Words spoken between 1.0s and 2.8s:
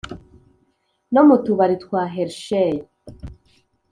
no mu tubari twa hershey